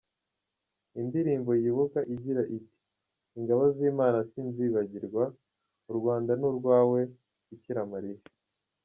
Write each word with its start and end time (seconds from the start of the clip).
Indirimbo 0.99 1.51
yibuka 1.61 1.99
igira 2.13 2.41
iti 2.57 2.75
“Ingabo 3.37 3.63
z’Imana 3.75 4.19
sinzibagirwa,U 4.29 5.91
Rwanda 5.97 6.31
ni 6.39 6.45
urwawe 6.49 6.99
bikiramariya’…. 7.47 8.23